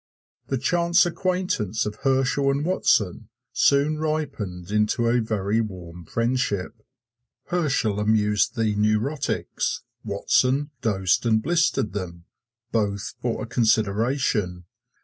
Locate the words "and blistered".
11.27-11.93